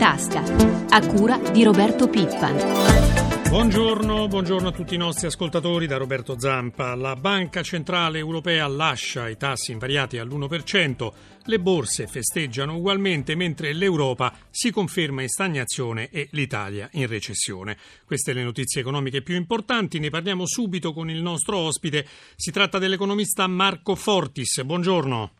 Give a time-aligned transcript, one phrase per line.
[0.00, 0.42] tasca,
[0.88, 2.56] a cura di Roberto Pippan.
[3.50, 6.94] Buongiorno, buongiorno, a tutti i nostri ascoltatori da Roberto Zampa.
[6.94, 11.12] La Banca Centrale Europea lascia i tassi invariati all'1%,
[11.44, 17.76] le borse festeggiano ugualmente mentre l'Europa si conferma in stagnazione e l'Italia in recessione.
[18.06, 22.06] Queste le notizie economiche più importanti, ne parliamo subito con il nostro ospite.
[22.36, 24.62] Si tratta dell'economista Marco Fortis.
[24.62, 25.32] Buongiorno.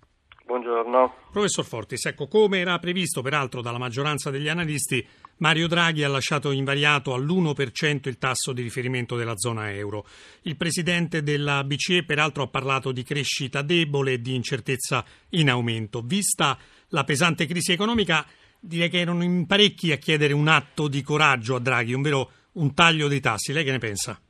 [0.61, 1.15] Buongiorno.
[1.33, 5.07] Professor Fortis, ecco, come era previsto peraltro dalla maggioranza degli analisti,
[5.39, 10.05] Mario Draghi ha lasciato invariato all'1% il tasso di riferimento della zona euro.
[10.43, 16.03] Il presidente della BCE peraltro ha parlato di crescita debole e di incertezza in aumento.
[16.03, 18.27] Vista la pesante crisi economica,
[18.61, 22.75] direi che erano in parecchi a chiedere un atto di coraggio a Draghi, ovvero un
[22.75, 23.55] taglio dei tassi.
[23.55, 24.21] Lei che ne pensa?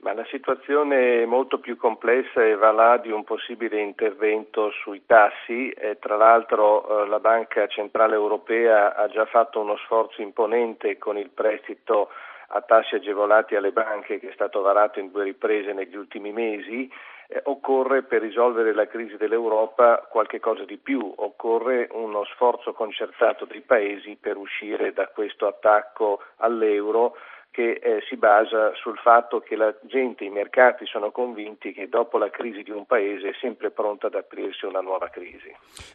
[0.00, 5.04] Ma la situazione è molto più complessa e va là di un possibile intervento sui
[5.04, 5.70] tassi.
[5.70, 11.18] E tra l'altro eh, la Banca Centrale Europea ha già fatto uno sforzo imponente con
[11.18, 12.10] il prestito
[12.50, 16.88] a tassi agevolati alle banche che è stato varato in due riprese negli ultimi mesi.
[17.26, 23.46] Eh, occorre per risolvere la crisi dell'Europa qualche cosa di più, occorre uno sforzo concertato
[23.46, 27.16] dei paesi per uscire da questo attacco all'euro
[27.50, 32.18] che eh, si basa sul fatto che la gente, i mercati sono convinti che dopo
[32.18, 35.50] la crisi di un paese è sempre pronta ad aprirsi una nuova crisi.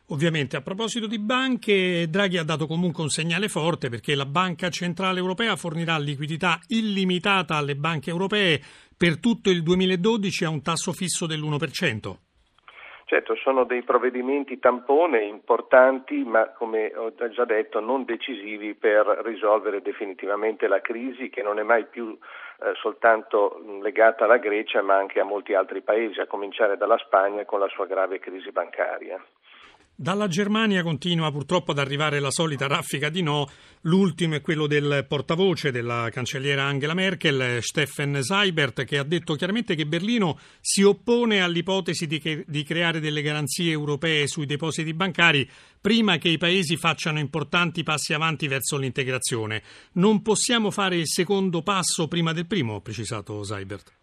[0.08, 4.70] Ovviamente, a proposito di banche, Draghi ha dato comunque un segnale forte perché la Banca
[4.70, 8.60] Centrale Europea fornirà liquidità illimitata alle banche europee
[8.98, 12.33] per tutto il 2012 a un tasso fisso dell'1%.
[13.06, 19.82] Certo, sono dei provvedimenti tampone importanti, ma come ho già detto non decisivi per risolvere
[19.82, 22.18] definitivamente la crisi che non è mai più
[22.62, 27.44] eh, soltanto legata alla Grecia, ma anche a molti altri paesi, a cominciare dalla Spagna
[27.44, 29.22] con la sua grave crisi bancaria.
[29.96, 33.48] Dalla Germania continua purtroppo ad arrivare la solita raffica di no.
[33.82, 39.76] L'ultimo è quello del portavoce della cancelliera Angela Merkel, Steffen Seibert, che ha detto chiaramente
[39.76, 45.48] che Berlino si oppone all'ipotesi di, che, di creare delle garanzie europee sui depositi bancari
[45.80, 49.62] prima che i paesi facciano importanti passi avanti verso l'integrazione.
[49.94, 54.03] Non possiamo fare il secondo passo prima del primo, ha precisato Seibert.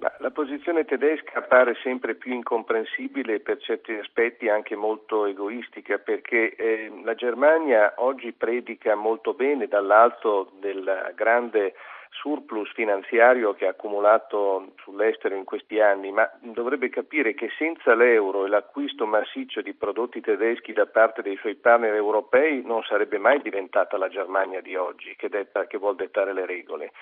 [0.00, 6.54] La posizione tedesca appare sempre più incomprensibile e per certi aspetti anche molto egoistica perché
[6.54, 11.74] eh, la Germania oggi predica molto bene dall'alto del grande
[12.10, 18.46] surplus finanziario che ha accumulato sull'estero in questi anni, ma dovrebbe capire che senza l'euro
[18.46, 23.42] e l'acquisto massiccio di prodotti tedeschi da parte dei suoi partner europei non sarebbe mai
[23.42, 26.92] diventata la Germania di oggi che, detta, che vuol dettare le regole.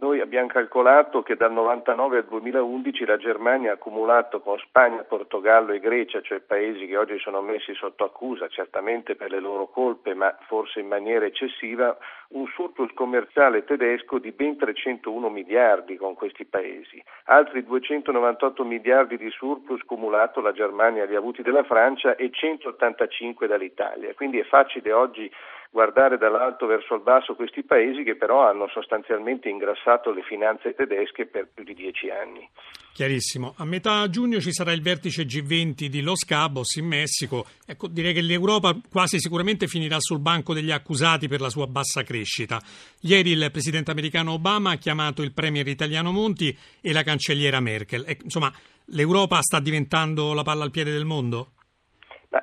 [0.00, 5.72] Noi abbiamo calcolato che dal 1999 al 2011 la Germania ha accumulato con Spagna, Portogallo
[5.72, 10.14] e Grecia, cioè paesi che oggi sono messi sotto accusa, certamente per le loro colpe,
[10.14, 11.96] ma forse in maniera eccessiva,
[12.30, 17.02] un surplus commerciale tedesco di ben 301 miliardi con questi paesi.
[17.26, 23.46] Altri 298 miliardi di surplus cumulato la Germania li ha avuti dalla Francia e 185
[23.46, 24.12] dall'Italia.
[24.14, 25.30] Quindi è facile oggi
[25.74, 31.26] guardare dall'alto verso il basso questi paesi che però hanno sostanzialmente ingrassato le finanze tedesche
[31.26, 32.48] per più di dieci anni.
[32.92, 33.54] Chiarissimo.
[33.56, 37.46] A metà giugno ci sarà il vertice G20 di Los Cabos in Messico.
[37.66, 42.04] Ecco, direi che l'Europa quasi sicuramente finirà sul banco degli accusati per la sua bassa
[42.04, 42.62] crescita.
[43.00, 48.04] Ieri il presidente americano Obama ha chiamato il premier italiano Monti e la cancelliera Merkel.
[48.06, 48.52] E, insomma,
[48.86, 51.53] l'Europa sta diventando la palla al piede del mondo?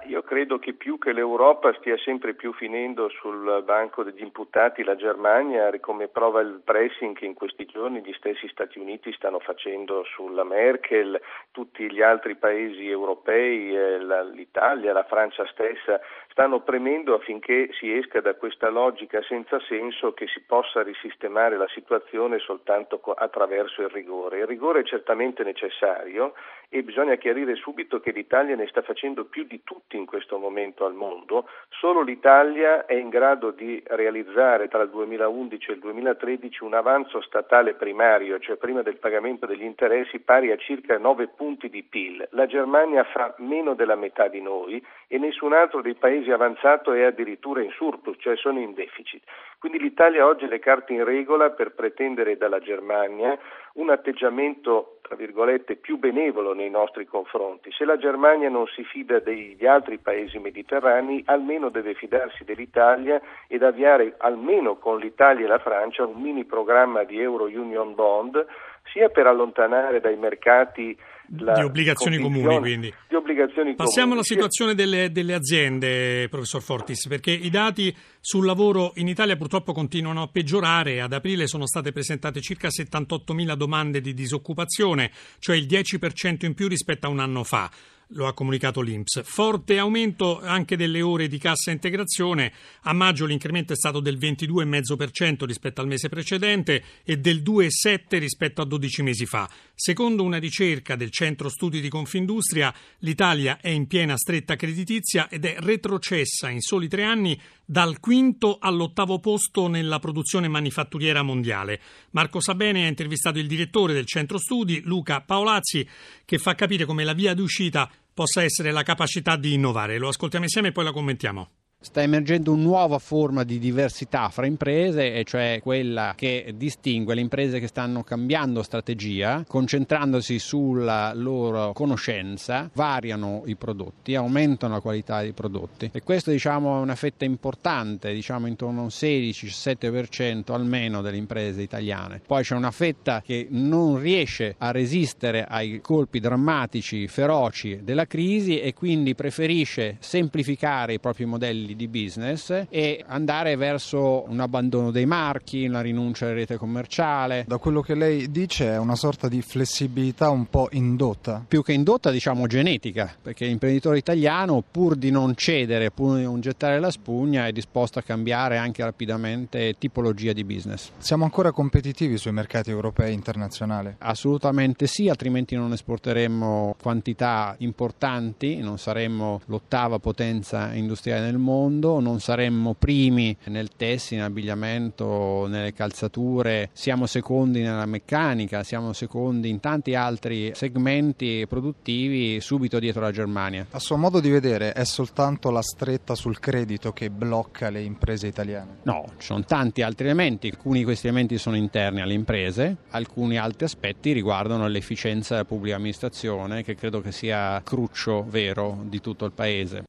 [0.05, 4.95] Io credo che più che l'Europa stia sempre più finendo sul banco degli imputati la
[4.95, 10.03] Germania, come prova il pressing che in questi giorni gli stessi Stati Uniti stanno facendo
[10.05, 11.19] sulla Merkel,
[11.51, 13.99] tutti gli altri paesi europei, eh,
[14.33, 20.27] l'Italia, la Francia stessa, stanno premendo affinché si esca da questa logica senza senso che
[20.27, 24.39] si possa risistemare la situazione soltanto attraverso il rigore.
[24.39, 26.33] Il rigore è certamente necessario
[26.69, 30.85] e bisogna chiarire subito che l'Italia ne sta facendo più di tutti in questo momento
[30.85, 36.63] al mondo, solo l'Italia è in grado di realizzare tra il 2011 e il 2013
[36.63, 41.69] un avanzo statale primario, cioè prima del pagamento degli interessi pari a circa 9 punti
[41.69, 42.27] di PIL.
[42.31, 47.03] La Germania fa meno della metà di noi e nessun altro dei paesi avanzato è
[47.03, 49.21] addirittura in surplus, cioè sono in deficit.
[49.59, 53.37] Quindi l'Italia oggi ha le carte in regola per pretendere dalla Germania
[53.73, 57.73] un atteggiamento tra virgolette più benevolo nei nostri confronti.
[57.73, 63.63] Se la Germania non si fida degli altri paesi mediterranei, almeno deve fidarsi dell'Italia ed
[63.63, 68.45] avviare almeno con l'Italia e la Francia un mini programma di Euro Union Bond
[68.91, 70.97] sia per allontanare dai mercati
[71.27, 72.93] di obbligazioni comuni quindi.
[73.07, 74.13] Di obbligazioni Passiamo comuni.
[74.13, 79.71] alla situazione delle, delle, aziende, professor Fortis, perché i dati sul lavoro in Italia purtroppo
[79.71, 80.99] continuano a peggiorare.
[80.99, 86.67] Ad aprile sono state presentate circa 78.000 domande di disoccupazione, cioè il 10% in più
[86.67, 87.69] rispetto a un anno fa
[88.13, 89.21] lo ha comunicato l'Inps.
[89.23, 92.51] Forte aumento anche delle ore di cassa integrazione.
[92.83, 98.61] A maggio l'incremento è stato del 22,5% rispetto al mese precedente e del 2,7% rispetto
[98.61, 99.49] a 12 mesi fa.
[99.73, 105.45] Secondo una ricerca del Centro Studi di Confindustria, l'Italia è in piena stretta creditizia ed
[105.45, 111.79] è retrocessa in soli tre anni dal quinto all'ottavo posto nella produzione manifatturiera mondiale.
[112.11, 115.87] Marco Sabene ha intervistato il direttore del Centro Studi, Luca Paolazzi,
[116.25, 119.97] che fa capire come la via d'uscita possa essere la capacità di innovare.
[119.97, 121.60] Lo ascoltiamo insieme e poi la commentiamo.
[121.83, 127.21] Sta emergendo una nuova forma di diversità fra imprese, e cioè quella che distingue le
[127.21, 135.21] imprese che stanno cambiando strategia, concentrandosi sulla loro conoscenza, variano i prodotti, aumentano la qualità
[135.21, 135.89] dei prodotti.
[135.91, 141.63] E questo diciamo, è una fetta importante, diciamo intorno a un 16-17% almeno delle imprese
[141.63, 142.21] italiane.
[142.25, 148.59] Poi c'è una fetta che non riesce a resistere ai colpi drammatici, feroci della crisi
[148.59, 154.91] e quindi preferisce semplificare i propri modelli modelli di business e andare verso un abbandono
[154.91, 157.45] dei marchi, una rinuncia alla rete commerciale.
[157.47, 161.43] Da quello che lei dice è una sorta di flessibilità un po' indotta.
[161.47, 166.41] Più che indotta diciamo genetica, perché l'imprenditore italiano pur di non cedere, pur di non
[166.41, 170.91] gettare la spugna è disposto a cambiare anche rapidamente tipologia di business.
[170.97, 173.95] Siamo ancora competitivi sui mercati europei e internazionali?
[173.99, 181.99] Assolutamente sì, altrimenti non esporteremmo quantità importanti, non saremmo l'ottava potenza industriale nel mondo mondo,
[181.99, 189.59] non saremmo primi nel tessile, nell'abbigliamento, nelle calzature, siamo secondi nella meccanica, siamo secondi in
[189.59, 193.67] tanti altri segmenti produttivi subito dietro la Germania.
[193.71, 198.27] A suo modo di vedere è soltanto la stretta sul credito che blocca le imprese
[198.27, 198.79] italiane?
[198.83, 203.37] No, ci sono tanti altri elementi, alcuni di questi elementi sono interni alle imprese, alcuni
[203.37, 209.25] altri aspetti riguardano l'efficienza della pubblica amministrazione che credo che sia cruccio vero di tutto
[209.25, 209.83] il paese.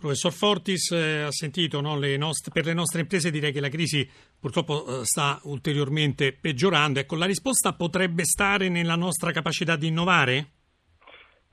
[0.00, 3.68] Professor Fortis eh, ha sentito no, le nostre, per le nostre imprese direi che la
[3.68, 4.08] crisi
[4.40, 6.98] purtroppo eh, sta ulteriormente peggiorando.
[6.98, 10.46] Ecco, la risposta potrebbe stare nella nostra capacità di innovare?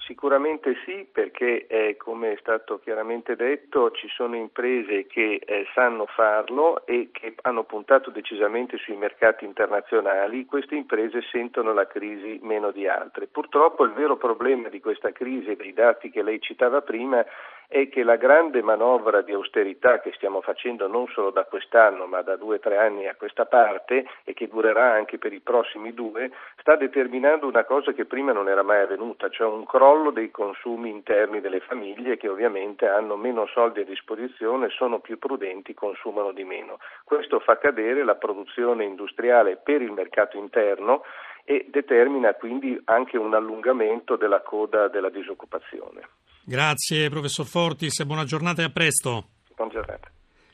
[0.07, 6.05] Sicuramente sì, perché eh, come è stato chiaramente detto ci sono imprese che eh, sanno
[6.05, 10.45] farlo e che hanno puntato decisamente sui mercati internazionali.
[10.45, 13.27] Queste imprese sentono la crisi meno di altre.
[13.27, 17.25] Purtroppo il vero problema di questa crisi e dei dati che lei citava prima
[17.67, 22.21] è che la grande manovra di austerità che stiamo facendo non solo da quest'anno ma
[22.21, 25.93] da due o tre anni a questa parte e che durerà anche per i prossimi
[25.93, 30.31] due sta determinando una cosa che prima non era mai avvenuta, cioè un crollo dei
[30.31, 36.31] consumi interni delle famiglie che ovviamente hanno meno soldi a disposizione, sono più prudenti, consumano
[36.31, 36.79] di meno.
[37.03, 41.03] Questo fa cadere la produzione industriale per il mercato interno
[41.43, 46.01] e determina quindi anche un allungamento della coda della disoccupazione.
[46.49, 49.31] Grazie professor Fortis, buona giornata e a presto.
[49.53, 50.09] Buona giornata.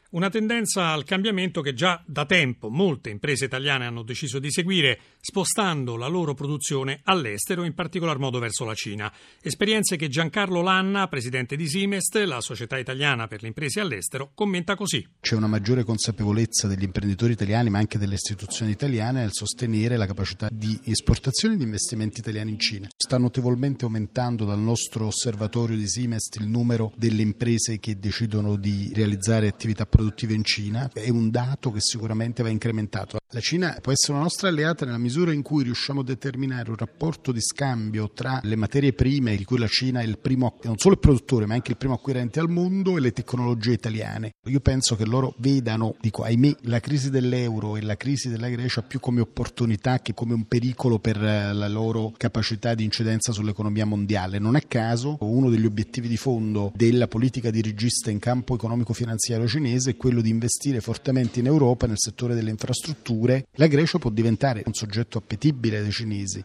[0.10, 5.00] Una tendenza al cambiamento che già da tempo molte imprese italiane hanno deciso di seguire,
[5.25, 9.12] spostando la loro produzione all'estero, in particolar modo verso la Cina.
[9.42, 14.75] Esperienze che Giancarlo Lanna, presidente di Simest, la società italiana per le imprese all'estero, commenta
[14.75, 15.08] così.
[15.22, 20.06] C'è una maggiore consapevolezza degli imprenditori italiani, ma anche delle istituzioni italiane, nel sostenere la
[20.06, 22.89] capacità di esportazione di investimenti italiani in Cina.
[22.94, 28.92] Sta notevolmente aumentando dal nostro osservatorio di Simest il numero delle imprese che decidono di
[28.94, 33.20] realizzare attività produttive in Cina è un dato che sicuramente va incrementato.
[33.30, 36.75] La Cina può essere una nostra alleata nella misura in cui riusciamo a determinare un
[36.75, 40.77] rapporto di scambio tra le materie prime, di cui la Cina è il primo, non
[40.77, 44.32] solo il produttore, ma anche il primo acquirente al mondo, e le tecnologie italiane.
[44.46, 48.82] Io penso che loro vedano, dico ahimè, la crisi dell'euro e la crisi della Grecia
[48.82, 53.86] più come opportunità che come un pericolo per eh, la loro capacità di incidenza sull'economia
[53.86, 54.39] mondiale.
[54.39, 59.91] Non a caso uno degli obiettivi di fondo della politica dirigista in campo economico-finanziario cinese
[59.91, 64.63] è quello di investire fortemente in Europa nel settore delle infrastrutture la Grecia può diventare
[64.65, 66.43] un soggetto appetibile dai cinesi.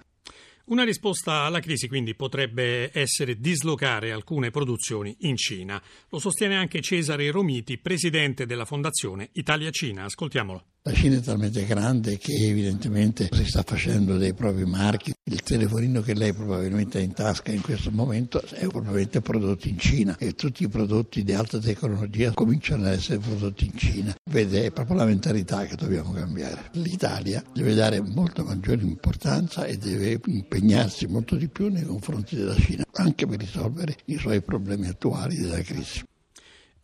[0.66, 5.82] Una risposta alla crisi quindi potrebbe essere dislocare alcune produzioni in Cina.
[6.10, 10.04] Lo sostiene anche Cesare Romiti, presidente della Fondazione Italia-Cina.
[10.04, 10.64] Ascoltiamolo.
[10.88, 15.12] La Cina è talmente grande che evidentemente si sta facendo dei propri marchi.
[15.24, 19.78] Il telefonino che lei probabilmente ha in tasca in questo momento è probabilmente prodotto in
[19.78, 24.14] Cina e tutti i prodotti di alta tecnologia cominciano ad essere prodotti in Cina.
[24.30, 26.70] Vede, è proprio la mentalità che dobbiamo cambiare.
[26.72, 32.56] L'Italia deve dare molto maggiore importanza e deve impegnarsi molto di più nei confronti della
[32.56, 36.02] Cina, anche per risolvere i suoi problemi attuali della crisi.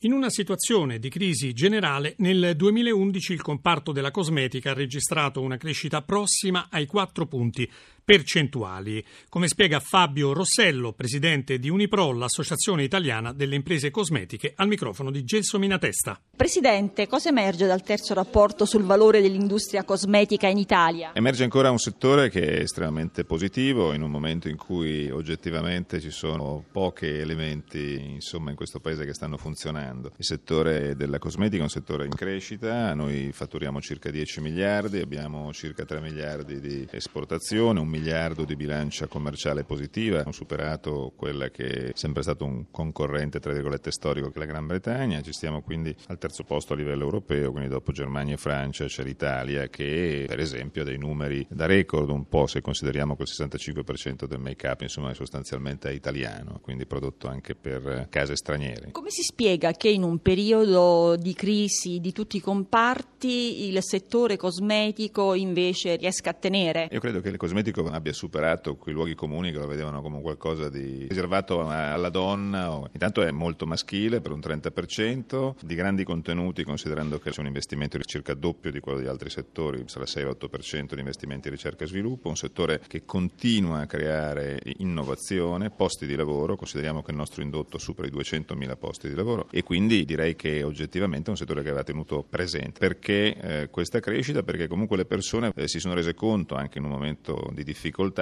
[0.04, 5.56] In una situazione di crisi generale, nel 2011 il comparto della cosmetica ha registrato una
[5.56, 7.66] crescita prossima ai 4 punti
[8.04, 15.10] percentuali, come spiega Fabio Rossello, presidente di Unipro, l'associazione italiana delle imprese cosmetiche, al microfono
[15.10, 16.20] di Gelso Minatesta.
[16.36, 21.12] Presidente, cosa emerge dal terzo rapporto sul valore dell'industria cosmetica in Italia?
[21.14, 26.10] Emerge ancora un settore che è estremamente positivo in un momento in cui oggettivamente ci
[26.10, 30.12] sono pochi elementi insomma, in questo paese che stanno funzionando.
[30.16, 35.52] Il settore della cosmetica è un settore in crescita, noi fatturiamo circa 10 miliardi, abbiamo
[35.52, 41.90] circa 3 miliardi di esportazione, un miliardo di bilancia commerciale positiva, hanno superato quella che
[41.90, 45.62] è sempre stato un concorrente tra virgolette storico che è la Gran Bretagna, ci stiamo
[45.62, 50.24] quindi al terzo posto a livello europeo, quindi dopo Germania e Francia c'è l'Italia che
[50.26, 54.40] per esempio ha dei numeri da record un po' se consideriamo che il 65% del
[54.40, 58.90] make-up insomma è sostanzialmente italiano, quindi prodotto anche per case straniere.
[58.90, 64.36] Come si spiega che in un periodo di crisi di tutti i comparti il settore
[64.36, 66.88] cosmetico invece riesca a tenere?
[66.90, 70.68] Io credo che il cosmetico abbia superato quei luoghi comuni che lo vedevano come qualcosa
[70.68, 72.80] di riservato alla donna.
[72.92, 77.98] Intanto è molto maschile per un 30%, di grandi contenuti considerando che c'è un investimento
[78.04, 82.28] circa doppio di quello di altri settori, sarà 6-8% di investimenti in ricerca e sviluppo,
[82.28, 87.78] un settore che continua a creare innovazione, posti di lavoro, consideriamo che il nostro indotto
[87.78, 91.68] supera i 200.000 posti di lavoro e quindi direi che oggettivamente è un settore che
[91.68, 92.78] aveva tenuto presente.
[92.78, 94.42] Perché eh, questa crescita?
[94.42, 97.73] Perché comunque le persone eh, si sono rese conto anche in un momento di difficoltà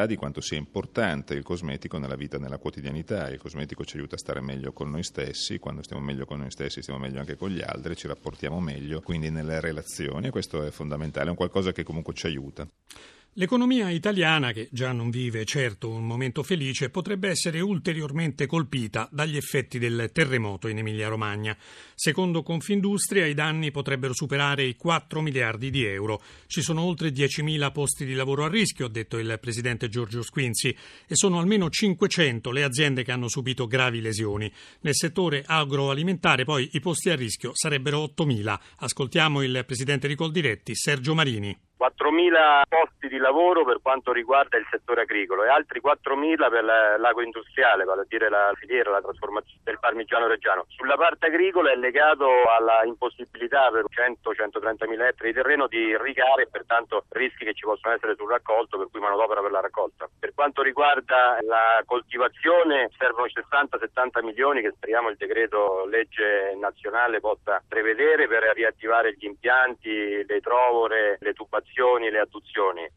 [0.07, 3.29] di quanto sia importante il cosmetico nella vita, nella quotidianità.
[3.29, 6.51] Il cosmetico ci aiuta a stare meglio con noi stessi, quando stiamo meglio con noi
[6.51, 10.71] stessi stiamo meglio anche con gli altri, ci rapportiamo meglio, quindi nelle relazioni, questo è
[10.71, 12.67] fondamentale, è un qualcosa che comunque ci aiuta.
[13.37, 19.39] L'economia italiana, che già non vive certo un momento felice, potrebbe essere ulteriormente colpita dagli
[19.39, 21.57] effetti del terremoto in Emilia-Romagna.
[21.95, 26.23] Secondo Confindustria i danni potrebbero superare i 4 miliardi di euro.
[26.47, 30.69] Ci sono oltre 10.000 posti di lavoro a rischio, ha detto il presidente Giorgio Squinzi,
[30.69, 34.53] e sono almeno 500 le aziende che hanno subito gravi lesioni.
[34.81, 38.59] Nel settore agroalimentare poi i posti a rischio sarebbero 8.000.
[38.81, 41.59] Ascoltiamo il presidente di Coldiretti, Sergio Marini.
[41.83, 47.83] 4.000 posti di lavoro per quanto riguarda il settore agricolo e altri 4.000 per l'agroindustriale,
[47.83, 50.65] vale a dire la filiera, la trasformazione del parmigiano reggiano.
[50.69, 56.49] Sulla parte agricola è legato alla impossibilità per 100-130.000 ettari di terreno di irrigare e
[56.49, 60.09] pertanto rischi che ci possono essere sul raccolto, per cui manodopera per la raccolta.
[60.21, 67.61] Per quanto riguarda la coltivazione servono 60-70 milioni che speriamo il decreto legge nazionale possa
[67.67, 72.91] prevedere per riattivare gli impianti, le trovore, le tubazioni operazioni, le adduzioni.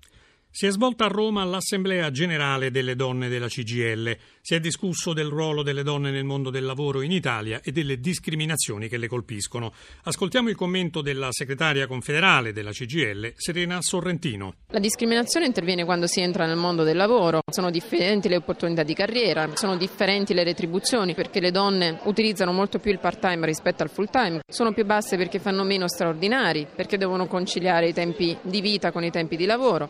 [0.55, 4.17] Si è svolta a Roma l'Assemblea generale delle donne della CGL.
[4.39, 7.99] Si è discusso del ruolo delle donne nel mondo del lavoro in Italia e delle
[7.99, 9.73] discriminazioni che le colpiscono.
[10.03, 14.53] Ascoltiamo il commento della segretaria confederale della CGL, Serena Sorrentino.
[14.67, 17.41] La discriminazione interviene quando si entra nel mondo del lavoro.
[17.51, 22.79] Sono differenti le opportunità di carriera, sono differenti le retribuzioni perché le donne utilizzano molto
[22.79, 27.27] più il part-time rispetto al full-time, sono più basse perché fanno meno straordinari, perché devono
[27.27, 29.89] conciliare i tempi di vita con i tempi di lavoro.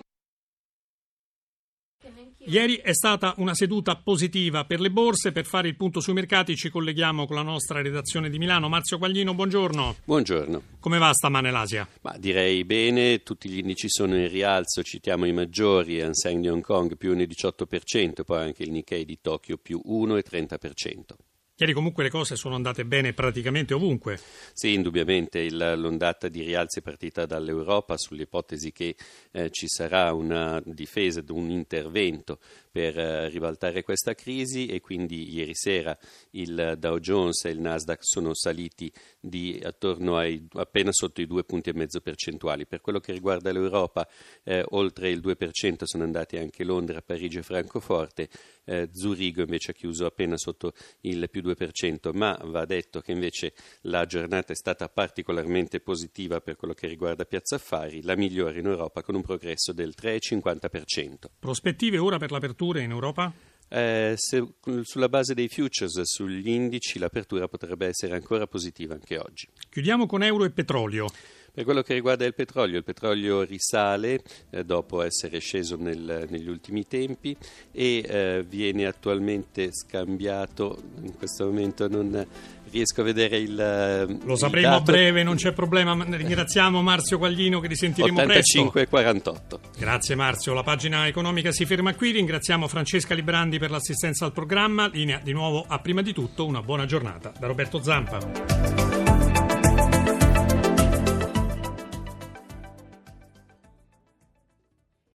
[2.48, 5.32] Ieri è stata una seduta positiva per le borse.
[5.32, 8.70] Per fare il punto sui mercati ci colleghiamo con la nostra redazione di Milano.
[8.70, 9.96] Marzio Quaglino, buongiorno.
[10.04, 10.62] Buongiorno.
[10.80, 11.88] Come va stamane l'Asia?
[12.02, 16.62] Ma direi bene, tutti gli indici sono in rialzo, citiamo i maggiori, Hang di Hong
[16.62, 21.16] Kong più 1,18%, poi anche il Nikkei di Tokyo più 1,30%.
[21.58, 24.20] Ieri comunque le cose sono andate bene praticamente ovunque.
[24.52, 28.98] Sì, indubbiamente il, l'ondata di rialzi è partita dall'Europa sull'ipotesi che
[29.32, 35.56] eh, ci sarà una difesa, un intervento per eh, ribaltare questa crisi e quindi ieri
[35.56, 35.98] sera
[36.32, 41.46] il Dow Jones e il Nasdaq sono saliti di attorno ai appena sotto i due
[41.46, 42.66] punti e mezzo percentuali.
[42.66, 44.06] Per quello che riguarda l'Europa,
[44.44, 48.28] eh, oltre il 2% sono andati anche Londra, Parigi e Francoforte,
[48.66, 53.54] eh, Zurigo invece ha chiuso appena sotto il più 2%, ma va detto che invece
[53.82, 58.66] la giornata è stata particolarmente positiva per quello che riguarda Piazza Affari, la migliore in
[58.66, 61.14] Europa con un progresso del 3,50%.
[61.40, 63.34] Prospettive ora per l'apertura in Europa?
[63.68, 64.46] Eh, se,
[64.84, 69.48] sulla base dei futures, sugli indici, l'apertura potrebbe essere ancora positiva anche oggi.
[69.70, 71.08] Chiudiamo con euro e petrolio.
[71.56, 76.50] Per quello che riguarda il petrolio, il petrolio risale eh, dopo essere sceso nel, negli
[76.50, 77.34] ultimi tempi
[77.72, 82.28] e eh, viene attualmente scambiato, in questo momento non
[82.72, 85.96] riesco a vedere il Lo sapremo il a breve, non c'è problema.
[85.98, 88.90] Ringraziamo Marzio Quaglino che risentiremo 85 presto.
[88.90, 89.60] 48.
[89.78, 92.12] Grazie Marzio, la pagina economica si ferma qui.
[92.12, 94.90] Ringraziamo Francesca Librandi per l'assistenza al programma.
[94.92, 98.85] Linea di nuovo a prima di tutto una buona giornata da Roberto Zampa.